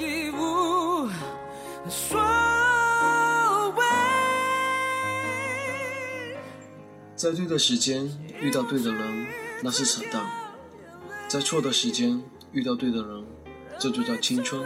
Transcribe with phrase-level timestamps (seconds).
[0.00, 1.08] 以无
[1.88, 2.18] 所
[3.76, 3.84] 谓。
[7.16, 8.08] 在对的时间
[8.40, 9.26] 遇到对的人，
[9.62, 10.24] 那是扯淡；
[11.28, 12.20] 在错的时间
[12.52, 13.24] 遇到对的人，
[13.78, 14.64] 这就叫青春。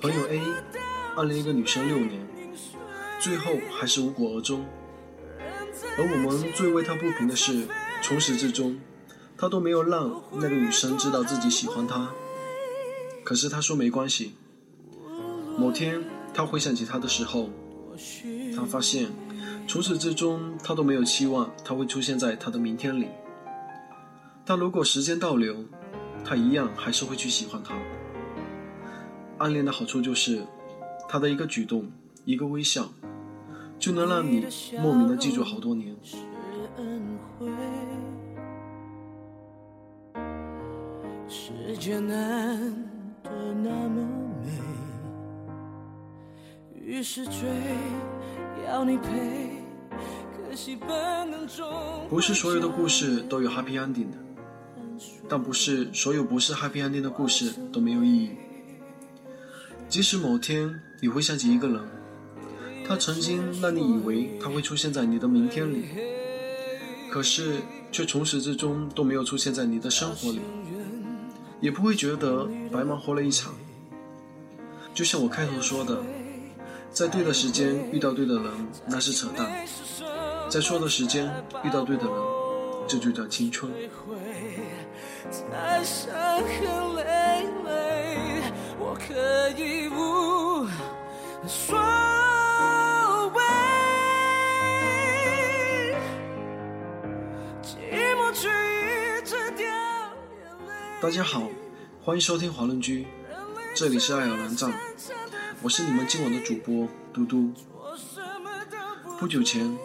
[0.00, 0.40] 朋友 A
[1.14, 2.26] 暗恋一个女生六年，
[3.20, 4.64] 最后还是无果而终。
[5.98, 7.66] 而我们最为他不平的是，
[8.00, 8.80] 从始至终，
[9.36, 12.10] 他都没有让那个女生知道自己喜欢她。
[13.22, 14.34] 可是他说没关系。
[15.58, 17.50] 某天他回想起她的时候，
[18.56, 19.10] 他发现
[19.68, 23.08] 从始至终他都没有期望她会出现在他的明天里。
[24.46, 25.62] 但如果时间倒流，
[26.24, 27.74] 他一样还是会去喜欢她。
[29.40, 30.44] 暗恋的好处就是，
[31.08, 31.90] 他的一个举动，
[32.26, 32.86] 一个微笑，
[33.78, 34.46] 就能让你
[34.82, 35.96] 莫名的记住好多年。
[36.02, 36.18] 是
[36.76, 37.48] 恩惠。
[41.26, 42.70] 世界难
[43.22, 44.06] 得那么
[44.44, 44.50] 美，
[46.74, 47.32] 于是追，
[48.68, 49.08] 要你陪，
[50.36, 51.66] 可惜本能中
[52.10, 54.18] 不是所有的故事都有 happy ending 的，
[55.30, 58.32] 但不是所有不是 happy ending 的故事都没有意义。
[59.90, 61.80] 即使某天你会想起一个人，
[62.86, 65.84] 他曾经让你以为他会出现在你的明天里，
[67.10, 67.56] 可是
[67.90, 70.40] 却从始至终都没有出现在你的生活里，
[71.60, 73.52] 也不会觉得白忙活了一场。
[74.94, 76.00] 就像我开头说的，
[76.92, 78.44] 在对的时间遇到对的人，
[78.86, 79.48] 那是扯淡；
[80.48, 81.28] 在错的时间
[81.64, 82.14] 遇到对的人，
[82.86, 83.72] 这就叫青春。
[85.32, 87.99] 才伤痕累累，
[89.06, 90.66] 可以无
[91.48, 91.78] 所
[93.34, 93.40] 谓。
[101.00, 101.48] 大家好，
[102.02, 103.06] 欢迎收听华伦居，
[103.74, 104.70] 这里是爱尔兰站，
[105.62, 107.50] 我是你们今晚的主播嘟嘟。
[109.18, 109.78] 不久前，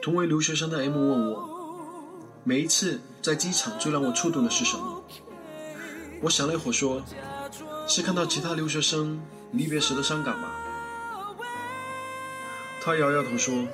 [0.00, 1.48] 同为留学生的 M 问我，
[2.44, 5.02] 每一次在机场最让我触动的是什么？
[6.20, 7.02] 我想了一会儿说，
[7.94, 9.20] 是看到其他留学生
[9.52, 10.50] 离别时的伤感吧。
[12.80, 13.68] 他摇摇头说，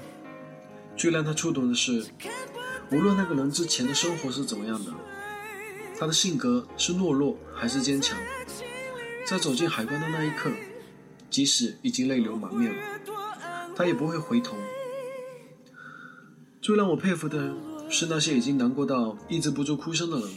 [0.96, 2.04] 最让他触动的是，
[2.90, 4.92] 无论那个人之前的生活是怎么样的，
[5.96, 8.18] 他的性格是懦弱还是坚强，
[9.24, 10.50] 在走进海关的那一刻，
[11.30, 12.82] 即使已经泪流满面了，
[13.76, 14.56] 他也不会回头。
[16.60, 17.54] 最让我佩服的
[17.88, 20.28] 是那些已经难过到抑制不住哭声的人，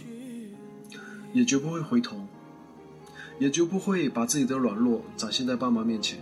[1.33, 2.27] 也绝不会回头，
[3.41, 6.19] 也绝不会把自己的软弱展现在爸妈面前。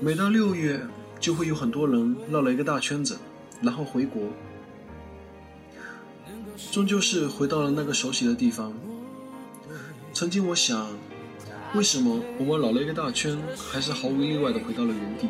[0.00, 0.84] 每到六月，
[1.20, 3.16] 就会有很多人绕了一个大圈子，
[3.60, 4.24] 然后回国，
[6.72, 8.72] 终究是回到了那个熟悉的地方。
[10.12, 10.90] 曾经我想，
[11.76, 15.28] 为什么我们绕了一个大圈，还是毫无意外的回到了原地？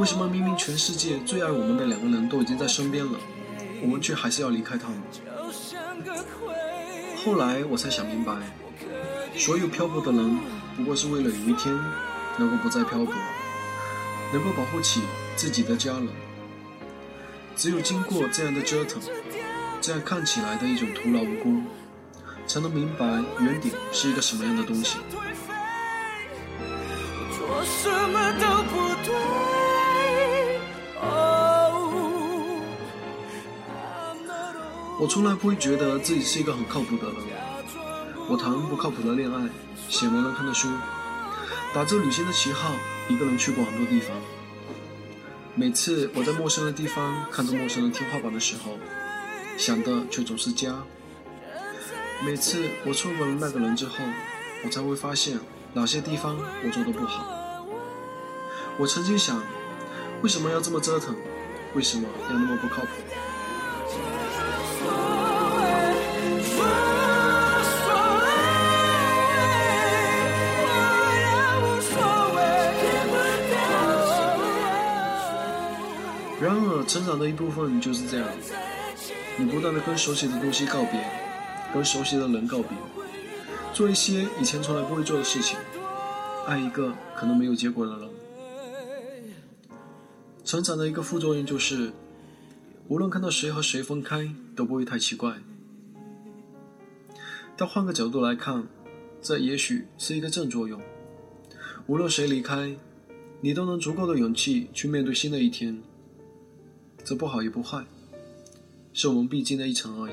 [0.00, 3.18] 为什么明明全世界最爱我们的两个人都已经在身边了，
[3.82, 4.98] 我们却还是要离开他们？
[7.22, 8.32] 后来我才想明白，
[9.36, 10.38] 所有漂泊的人，
[10.74, 11.78] 不过是为了有一天
[12.38, 13.12] 能够不再漂泊，
[14.32, 15.02] 能够保护起
[15.36, 16.08] 自己的家人。
[17.54, 19.02] 只有经过这样的折腾，
[19.82, 21.62] 这样看起来的一种徒劳无功，
[22.46, 23.04] 才能明白
[23.38, 24.96] 原点是一个什么样的东西。
[27.36, 29.49] 做什么都不对。
[35.00, 37.14] 我从来不会觉得自己是一个很靠谱的人。
[38.28, 39.48] 我谈不靠谱的恋爱，
[39.88, 40.68] 写没人看的书，
[41.72, 42.74] 打着旅行的旗号，
[43.08, 44.14] 一个人去过很多地方。
[45.54, 48.76] 每次我在陌生的地方看着陌生的天花板的时候，
[49.56, 50.74] 想的却总是家。
[52.22, 53.94] 每次我错过了那个人之后，
[54.62, 55.40] 我才会发现
[55.72, 57.24] 哪些地方我做的不好。
[58.76, 59.42] 我曾经想，
[60.20, 61.16] 为什么要这么折腾？
[61.74, 62.88] 为什么要那么不靠谱？
[76.90, 78.28] 成长的一部分就是这样，
[79.38, 81.00] 你不断的跟熟悉的东西告别，
[81.72, 82.76] 跟熟悉的人告别，
[83.72, 85.56] 做一些以前从来不会做的事情，
[86.48, 88.10] 爱一个可能没有结果的人。
[90.44, 91.92] 成长的一个副作用就是，
[92.88, 95.36] 无论看到谁和谁分开，都不会太奇怪。
[97.56, 98.66] 但换个角度来看，
[99.22, 100.80] 这也许是一个正作用。
[101.86, 102.74] 无论谁离开，
[103.40, 105.80] 你都能足够的勇气去面对新的一天。
[107.10, 107.84] 这不好也不坏，
[108.92, 110.12] 是我们必经的一程而已。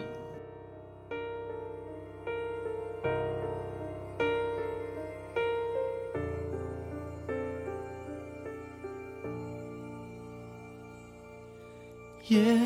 [12.34, 12.60] 夜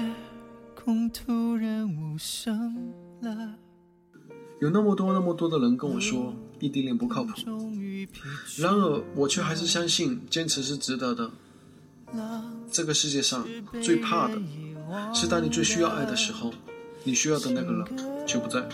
[0.74, 3.56] 空突然无声了。
[4.62, 7.34] 有那么多那么多的人跟我说异地恋不靠谱，
[8.58, 11.30] 然而我却还是相信坚持是值得的。
[12.72, 13.46] 这个世界上
[13.84, 14.42] 最怕的
[15.14, 16.54] 是当你最需要爱的时候，
[17.04, 17.86] 你需要的那个人
[18.26, 18.66] 却不在。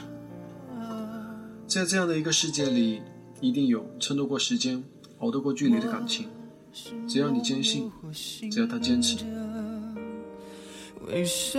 [1.66, 3.02] 在这样的一个世界里，
[3.42, 4.84] 一定有撑得过时间、
[5.20, 6.28] 熬得过距离的感情。
[7.08, 7.92] 只要你坚信，
[8.52, 9.18] 只要他坚持。
[11.08, 11.58] 为什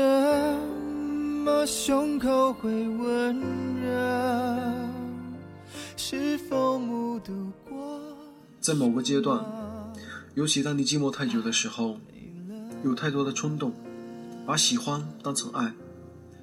[1.44, 3.40] 么胸口会温
[3.80, 4.62] 热？
[5.96, 7.32] 是否目睹
[7.68, 8.00] 过？
[8.60, 9.44] 在某个阶段，
[10.34, 11.96] 尤其当你寂寞太久的时候，
[12.84, 13.72] 有太多的冲动，
[14.46, 15.72] 把喜欢当成爱，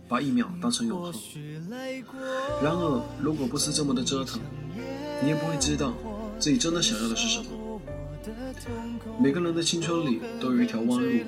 [0.08, 1.14] 把一秒当成永恒。
[2.62, 4.42] 然而，如果不是这么的折腾，
[5.22, 5.94] 你也不会知道
[6.40, 7.46] 自己真的想要的是什么。
[9.20, 11.26] 每个人的青春里都有一条弯路。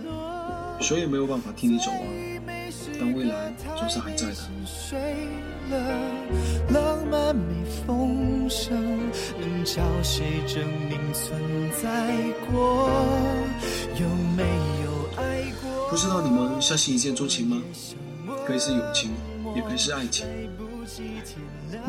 [0.79, 1.99] 谁也没有办法替你走完，
[2.99, 4.35] 但未来总是还在的
[6.69, 7.35] 浪漫
[7.83, 8.77] 风声
[9.39, 11.41] 能找谁证明存
[11.81, 12.13] 在
[12.51, 12.86] 过。
[15.97, 17.59] 不知道你们相信一见钟情吗？
[18.45, 19.09] 可以是友情，
[19.55, 20.27] 也可以是爱情。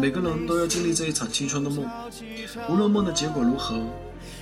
[0.00, 1.86] 每个人都要经历这一场青春的梦，
[2.70, 3.78] 无论梦的结果如何，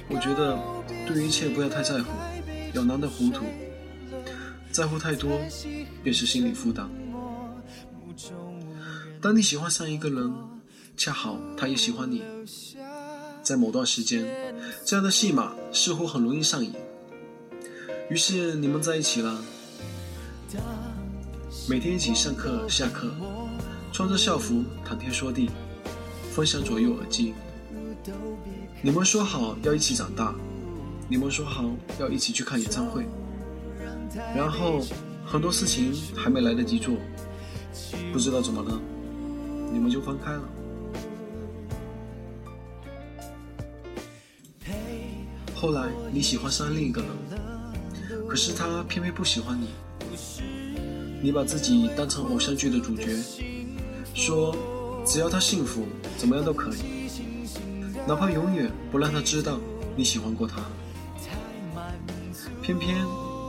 [0.08, 0.56] 我觉得
[1.04, 2.12] 对于一切不要太在乎，
[2.74, 3.44] 要难得糊涂。
[4.70, 5.36] 在乎太多，
[6.04, 6.88] 便是心理负担。
[9.20, 10.32] 当你喜欢上一个人，
[10.96, 12.22] 恰好他也喜欢你，
[13.42, 14.24] 在某段时间，
[14.84, 16.72] 这样的戏码似乎很容易上瘾。
[18.08, 19.42] 于是你们在一起了，
[21.64, 23.10] 每天一起上课下课，
[23.92, 25.50] 穿着校服谈天说地，
[26.32, 27.34] 分享左右耳机。
[28.82, 30.32] 你们说好要一起长大，
[31.08, 31.64] 你们说好
[31.98, 33.04] 要一起去看演唱会。
[34.34, 34.80] 然后
[35.24, 36.94] 很多事情还没来得及做，
[38.12, 38.80] 不知道怎么了，
[39.72, 40.42] 你们就分开了。
[45.56, 47.10] 后来你喜欢上另一个人，
[48.28, 49.70] 可是他偏偏不喜欢你。
[51.26, 53.08] 你把自己当成偶像剧的主角，
[54.14, 54.54] 说
[55.04, 55.84] 只要他幸福，
[56.16, 57.10] 怎么样都可以，
[58.06, 59.58] 哪怕永远不让他知道
[59.96, 60.58] 你喜欢过他。
[62.62, 63.04] 偏偏。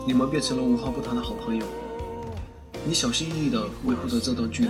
[0.07, 1.63] 你们变成了无话不谈的好朋友，
[2.83, 4.69] 你小心翼翼地维护着这段距离，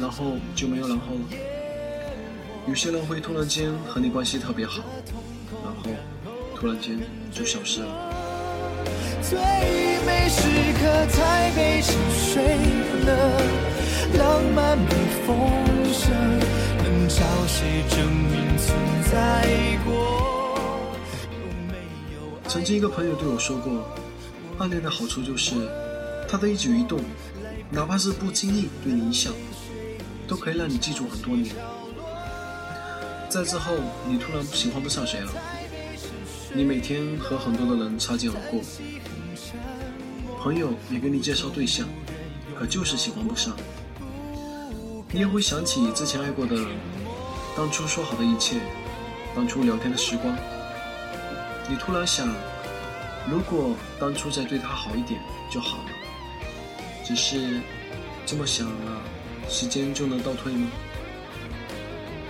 [0.00, 1.36] 然后就没有然后了。
[2.66, 4.82] 有些人会突然间和你关系特别好，
[5.62, 5.90] 然后
[6.56, 6.98] 突然间
[7.30, 8.13] 就消失了。
[9.30, 9.38] 最
[10.04, 10.42] 美时
[10.78, 12.42] 刻才被沉睡
[13.06, 13.40] 了，
[14.18, 14.94] 浪漫被
[15.26, 15.34] 风
[15.94, 16.12] 声，
[16.82, 18.78] 能找谁证明存
[19.10, 20.90] 在过？
[22.48, 23.88] 曾经一个朋友对我说过，
[24.58, 25.54] 暗恋的好处就是，
[26.28, 27.00] 他的一举一动，
[27.70, 29.30] 哪怕是不经意对你一笑，
[30.28, 31.54] 都可以让你记住很多年。
[33.30, 33.72] 在之后，
[34.06, 35.32] 你突然喜欢不上谁了，
[36.52, 38.60] 你每天和很多的人擦肩而过，
[40.44, 41.88] 朋友也给你介绍对象，
[42.54, 43.56] 可就是喜欢不上。
[45.10, 46.66] 你也会想起之前爱过的人，
[47.56, 48.60] 当初说好的一切，
[49.34, 50.36] 当初聊天的时光。
[51.66, 52.28] 你突然想，
[53.26, 55.18] 如果当初再对他好一点
[55.50, 55.84] 就好了。
[57.02, 57.62] 只是
[58.26, 59.00] 这么想了，
[59.48, 60.68] 时间就能倒退吗？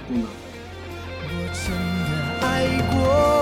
[0.07, 0.23] 不能。
[0.23, 1.73] 我真
[2.07, 3.34] 的爱过，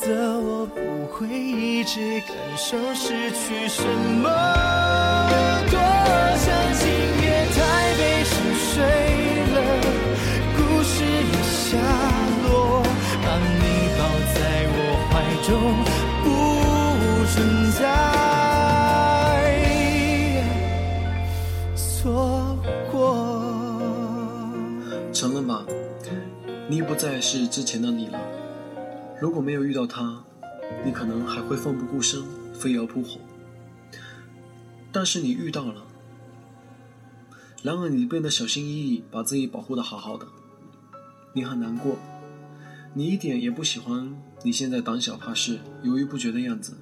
[0.00, 4.28] 则我不会一直感受失去什么。
[5.70, 5.78] 多
[6.36, 6.86] 想今
[7.22, 7.24] 夜
[7.54, 7.56] 太
[7.96, 8.74] 被沉睡
[9.54, 9.56] 了。
[10.56, 10.94] 故事
[11.32, 11.78] 的下
[12.44, 12.48] 落，
[13.22, 13.62] 把你
[13.96, 14.00] 抱
[14.34, 14.38] 在
[14.76, 14.78] 我
[15.10, 15.12] 怀
[15.46, 15.50] 中，
[16.22, 16.26] 不
[17.32, 17.34] 存
[17.72, 17.80] 在
[21.74, 22.56] 错
[22.92, 22.94] 过。
[25.12, 25.64] 承认吧，
[26.68, 28.18] 你不再是之前的你了。
[29.18, 30.22] 如果没有遇到他，
[30.84, 33.18] 你可能还会奋不顾身，飞蛾扑火。
[34.92, 35.86] 但是你遇到了，
[37.62, 40.26] 然而你变得小心翼翼，把自己保护的好好的。
[41.32, 41.96] 你很难过，
[42.92, 46.76] 你一点也不喜欢你现在胆小怕事、犹豫不决的样子。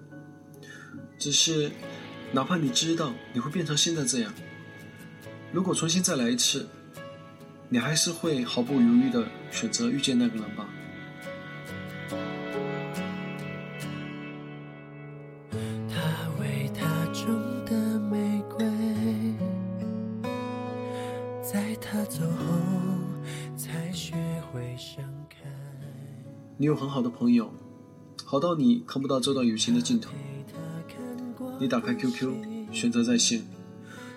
[1.17, 1.71] 只是，
[2.33, 4.35] 哪怕你知道你会变成现在这样，
[5.53, 6.69] 如果重新再来一次，
[7.69, 10.69] 你还是会毫不犹豫的选择遇见那个人吧。
[26.65, 27.53] 你有很好的朋友，
[28.25, 30.11] 好到你看不到这段友情的尽头。
[31.61, 33.43] 你打开 QQ，选择在线，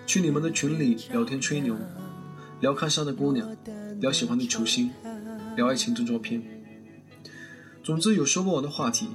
[0.06, 1.76] 去你们的群里聊天吹牛，
[2.60, 3.54] 聊看上的姑娘，
[4.00, 4.90] 聊喜欢的球星，
[5.56, 6.42] 聊爱情动作片。
[7.84, 9.08] 总之有说不完的话题。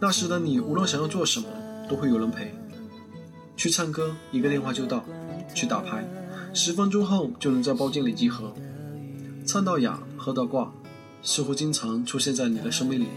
[0.00, 1.46] 那时的你，无论想要做什么，
[1.88, 2.52] 都会有人陪。
[3.56, 5.04] 去唱歌，一个电话就到；
[5.54, 6.04] 去打牌，
[6.52, 8.52] 十分钟后就能在包间里集合。
[9.46, 10.74] 唱到哑，喝到挂。
[11.22, 13.08] 似乎经常出现在你的生命里，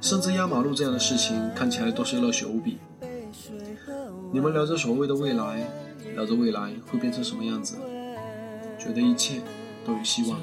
[0.00, 2.78] 甚至压马路这样的事情看起来都是热血无比。
[4.32, 5.68] 你们聊着所谓的未来，
[6.14, 7.76] 聊着未来会变成什么样子，
[8.78, 9.40] 觉得一切
[9.84, 10.40] 都有希望。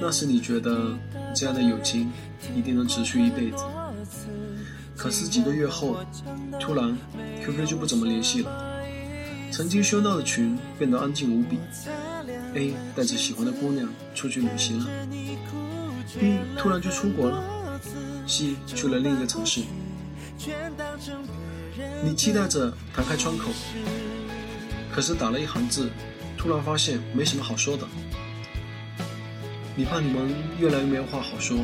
[0.00, 0.96] 那时你觉得
[1.34, 2.10] 这样的友情
[2.54, 3.64] 一定能持续一辈子，
[4.96, 5.96] 可是几个月后，
[6.60, 6.96] 突然
[7.42, 8.82] QQ 就不怎么联系了，
[9.50, 11.58] 曾经喧闹的群变得安静无比。
[12.54, 14.86] A 带着喜欢的姑娘出去旅行了
[16.18, 17.80] ，B 突然就出国了
[18.26, 19.62] ，C 去了另一个城市。
[22.04, 23.50] 你期待着弹开窗口，
[24.92, 25.90] 可是打了一行字，
[26.36, 27.86] 突然发现没什么好说的。
[29.74, 31.58] 你怕你们越来越没有话好说，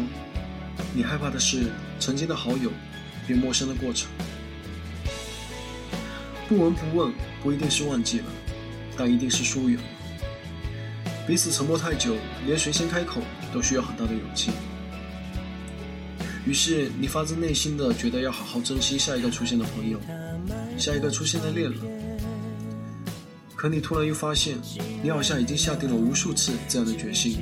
[0.93, 1.71] 你害怕的是
[2.01, 2.73] 曾经的好友
[3.29, 4.09] 变陌生的过程。
[6.49, 7.13] 不闻不问
[7.45, 8.25] 不一定是忘记了，
[8.97, 9.79] 但一定是疏远。
[11.31, 13.21] 彼此沉默太久，连谁先开口
[13.55, 14.51] 都需要很大的勇气。
[16.45, 20.01] 于是你发自内心的觉得要好好珍惜下一个出现的朋友，
[20.77, 21.81] 下一个出现的恋人。
[23.55, 24.59] 可你突然又发现，
[25.05, 27.39] 你好像已经下定了无数次这样的决心，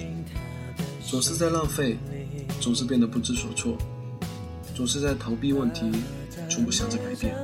[1.03, 1.97] 总是在浪费，
[2.61, 3.79] 总是变得不知所措，
[4.75, 5.91] 总是在逃避问题，
[6.51, 7.35] 从不想着改变。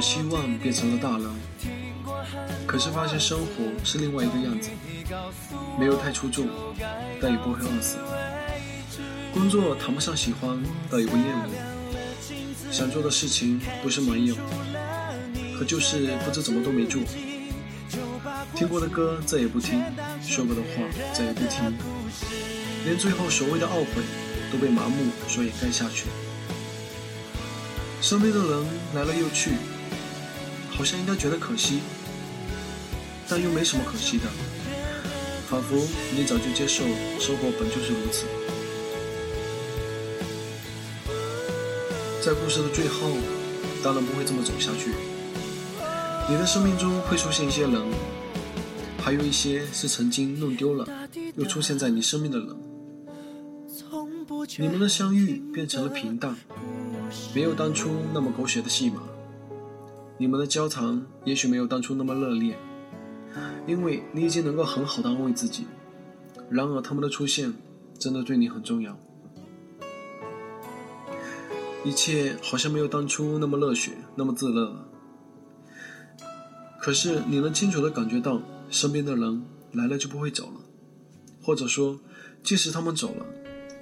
[0.00, 1.28] 如你所希望变成了大人，
[2.66, 3.46] 可是发现生活
[3.84, 4.70] 是另外一个样子，
[5.78, 6.48] 没有太出众，
[7.20, 7.98] 但也不会饿死。
[9.34, 10.58] 工作谈不上喜欢，
[10.90, 11.50] 但也不厌恶。
[12.72, 14.34] 想做的事情不是没有，
[15.58, 17.02] 可就是不知怎么都没做。
[18.54, 19.82] 听过的歌再也不听，
[20.22, 21.76] 说过的话再也不听。
[22.86, 24.02] 连最后所谓的懊悔
[24.50, 26.06] 都被麻木所掩盖下去。
[28.00, 28.64] 身边的人
[28.94, 29.50] 来了又去，
[30.76, 31.80] 好像应该觉得可惜，
[33.28, 34.24] 但又没什么可惜的，
[35.48, 35.76] 仿佛
[36.16, 36.84] 你早就接受
[37.18, 38.24] 生活本就是如此。
[42.22, 43.10] 在故事的最后，
[43.82, 44.92] 当然不会这么走下去。
[46.28, 47.82] 你的生命中会出现一些人，
[49.02, 50.86] 还有一些是曾经弄丢了
[51.34, 52.48] 又出现在你生命的人。
[54.58, 56.36] 你们的相遇变成了平淡，
[57.34, 59.02] 没有当初那么狗血的戏码。
[60.20, 62.54] 你们的交谈也许没有当初那么热烈，
[63.66, 65.66] 因为你已经能够很好的安慰自己。
[66.50, 67.54] 然而他们的出现
[67.98, 68.94] 真的对你很重要。
[71.86, 74.86] 一切好像没有当初那么热血，那么炙热了。
[76.78, 80.60] 可是你能清楚的感觉到，身边的人来了就不会走了，
[81.42, 81.98] 或者说，
[82.42, 83.24] 即使他们走了。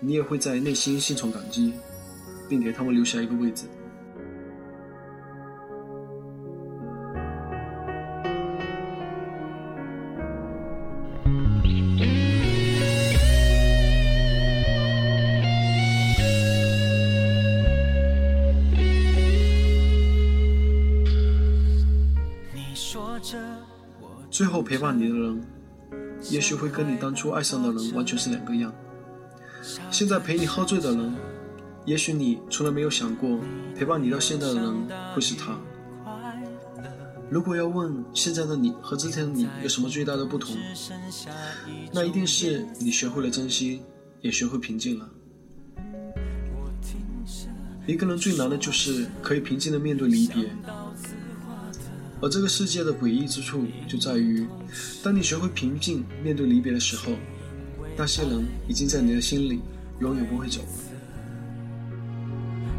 [0.00, 1.73] 你也会在内心心存感激，
[2.49, 3.64] 并给他们留下一个位置。
[24.38, 25.42] 最后陪伴你的人，
[26.30, 28.73] 也许会跟你当初爱上的人完全是两个样。
[29.90, 31.12] 现在陪你喝醉的人，
[31.85, 33.40] 也许你从来没有想过，
[33.75, 35.59] 陪伴你到现在的人会是他。
[37.28, 40.57] 如果要问现在的你和之前的你有什么最大的不同，
[41.92, 43.83] 那一定是你学会了珍惜，
[44.21, 45.11] 也学会平静了。
[47.88, 50.49] 一个人最难的就是可以平静的面对离别。
[52.20, 54.46] 而这个世界的诡异之处就在于，
[55.02, 57.12] 当你学会平静面对离别的时候，
[57.96, 59.60] 那些人已经在你的心里
[60.00, 60.68] 永远不会走了。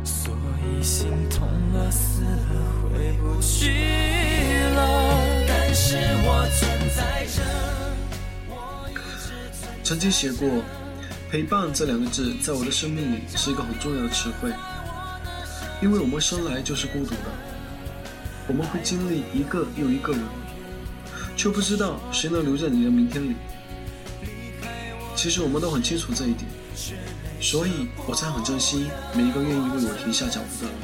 [0.03, 3.69] 所以心痛了，死了，回不去
[4.75, 5.29] 了。
[9.83, 10.47] 曾经写过，
[11.31, 14.51] 陪伴这两个字在我的生命里是一个很重要的词汇，
[15.81, 17.48] 因为我们生来就是孤独的。
[18.49, 20.21] 我们会经历一个又一个人，
[21.37, 23.35] 却不知道谁能留在你的明天里。
[25.15, 26.49] 其实我们都很清楚这一点，
[27.39, 30.75] 所以我才很珍惜每一个愿意为我停下脚步的人，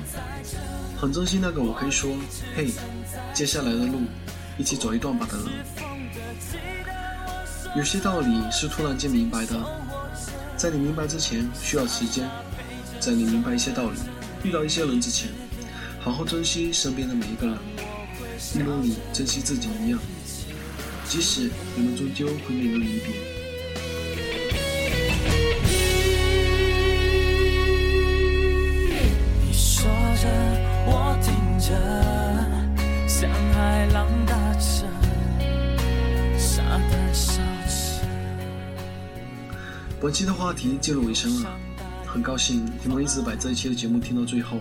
[0.95, 2.15] 很珍惜那个我可以说
[2.55, 2.69] “嘿，
[3.34, 4.01] 接下来的路
[4.60, 5.48] 一起走一段吧”的人。
[7.75, 9.55] 有些道理是突然间明白的，
[10.55, 12.29] 在你明白之前需要时间，
[13.00, 13.98] 在你明白一些道理、
[14.43, 15.31] 遇到一些人之前。
[16.05, 17.57] 好好珍惜身边的每一个人，
[18.53, 20.00] 一如你珍惜自己一样。
[21.03, 23.07] 即使你们终究会面临离别。
[29.41, 29.89] 你说
[30.21, 30.29] 着，
[30.85, 31.74] 我听着，
[33.07, 34.85] 像海浪打着，
[36.38, 38.07] 沙的笑着。
[40.00, 41.50] 本期的话题进入尾声了，
[42.05, 44.59] 很高兴你们一直把这一期的节目听到最后。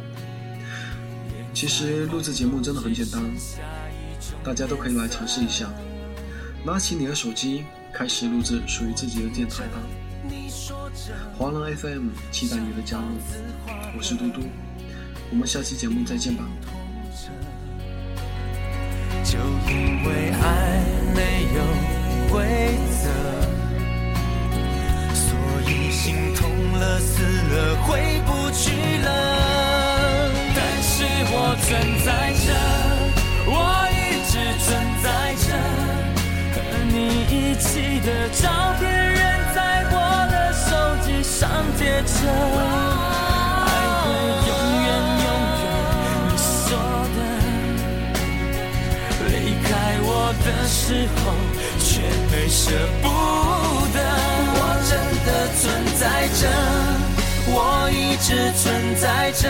[1.54, 3.22] 其实录制节目真的很简单，
[4.42, 5.70] 大家都可以来尝试一下。
[6.64, 9.78] 拿起你的手机，开始录制属于自己的电台吧。
[11.38, 13.04] 华人 FM 期待你的加入，
[13.96, 14.40] 我是嘟嘟，
[15.30, 16.44] 我们下期节目再见吧。
[19.24, 20.82] 就因为爱
[21.14, 21.62] 没有
[22.30, 23.08] 规则，
[25.14, 25.36] 所
[25.70, 29.33] 以心痛了，死了，回不去了。
[31.56, 32.52] 存在着，
[33.46, 33.52] 我
[33.90, 33.94] 一
[34.30, 34.32] 直
[34.64, 34.66] 存
[35.02, 35.46] 在着，
[36.54, 36.56] 和
[36.90, 36.96] 你
[37.30, 38.42] 一起的照
[38.78, 39.20] 片仍
[39.54, 39.58] 在
[39.90, 39.94] 我
[40.30, 40.68] 的手
[41.04, 41.48] 机上
[41.78, 42.12] 贴着。
[43.66, 43.68] 爱
[44.02, 44.04] 会
[44.48, 44.50] 永
[44.82, 44.86] 远
[45.24, 45.26] 永
[45.62, 45.66] 远，
[46.26, 46.68] 你说
[47.14, 47.18] 的，
[49.28, 49.66] 离开
[50.02, 50.10] 我
[50.44, 50.78] 的时
[51.16, 51.16] 候
[51.78, 51.86] 却
[52.30, 52.62] 没舍
[53.00, 53.04] 不
[53.94, 53.96] 得。
[54.56, 54.92] 我真
[55.24, 55.28] 的
[55.60, 55.62] 存
[55.98, 56.02] 在
[56.40, 56.42] 着，
[57.46, 57.56] 我
[57.90, 58.62] 一直存
[58.96, 59.42] 在着。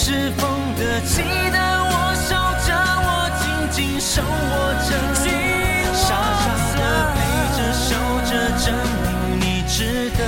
[0.00, 0.46] 是否
[0.78, 2.30] 的，记得我守
[2.64, 2.70] 着，
[3.02, 3.08] 我
[3.42, 4.90] 紧紧手握着，
[5.92, 6.06] 傻
[6.38, 6.46] 傻
[6.78, 6.80] 的
[7.16, 7.18] 陪
[7.56, 7.90] 着，守
[8.30, 8.30] 着，
[8.64, 8.66] 证
[9.02, 9.06] 明
[9.40, 10.20] 你值得。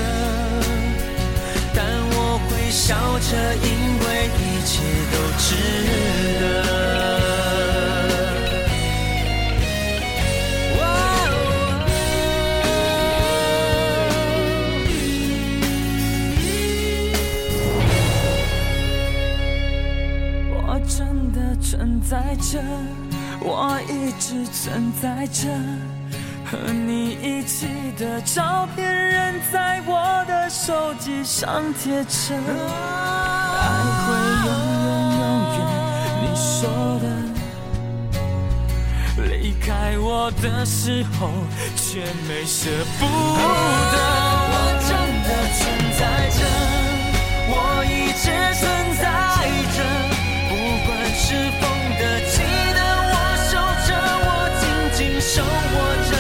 [1.73, 2.17] 但我
[2.51, 3.31] 会笑着，
[3.63, 3.67] 因
[4.01, 5.49] 为一切都值
[22.41, 22.59] 着，
[23.41, 25.49] 我一直存在着，
[26.45, 27.67] 和你一起
[27.99, 32.35] 的照片仍在我的手机上贴着。
[33.57, 33.63] 爱
[34.07, 34.09] 会
[34.47, 34.49] 永
[35.19, 35.23] 远永
[35.59, 35.61] 远，
[36.23, 36.59] 你说
[37.01, 37.05] 的，
[39.29, 41.31] 离开我的时候
[41.77, 43.09] 却没舍不得。
[44.53, 44.55] 我
[44.89, 44.91] 真
[45.27, 45.61] 的存
[45.99, 46.01] 在
[46.31, 46.41] 着，
[47.53, 48.25] 我一直
[48.59, 48.63] 存
[48.99, 49.03] 在
[49.77, 49.79] 着，
[50.49, 50.51] 不
[50.87, 51.25] 管是
[51.61, 51.63] 否。
[52.01, 52.41] 的，记
[52.73, 52.81] 得
[53.13, 53.15] 我
[53.47, 53.55] 守
[55.45, 55.77] 握
[56.09, 56.11] 着，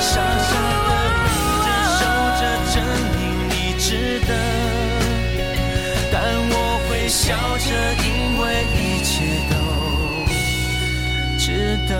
[0.00, 0.10] 傻
[0.48, 0.50] 傻
[0.88, 1.26] 的陪
[1.64, 2.00] 着，守
[2.40, 2.74] 着，证
[3.14, 3.20] 明
[3.50, 3.86] 你值
[4.26, 4.30] 得。
[6.10, 6.16] 但
[6.50, 6.52] 我
[6.88, 7.26] 会笑
[7.58, 7.68] 着，
[8.02, 8.06] 因
[8.40, 8.42] 为
[8.74, 9.08] 一切
[9.50, 9.54] 都
[11.38, 11.46] 值
[11.86, 11.92] 得。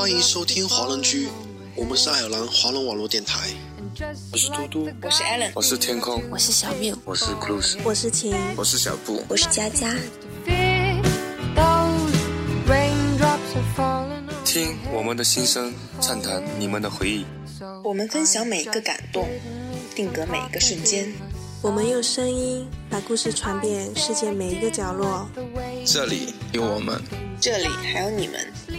[0.00, 1.28] 欢迎收听华人居，
[1.76, 3.50] 我们是爱尔兰华人网络电台。
[4.32, 9.94] 我是嘟嘟，我是 Allen，我是天空，我是小缪，我是 Cruise，我是晴，我是小布，我是佳佳。
[14.42, 17.26] 听我们的心声，畅谈你们的回忆。
[17.84, 19.28] 我们分享每一个感动，
[19.94, 21.12] 定格每一个瞬间。
[21.60, 25.28] 我们用声音把故事传遍世界每一个角落。
[25.84, 26.98] 这里有我们，
[27.38, 28.50] 这里还有你们。